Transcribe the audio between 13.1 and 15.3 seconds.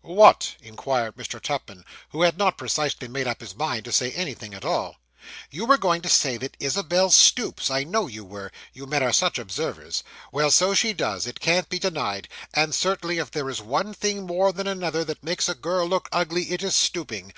if there is one thing more than another that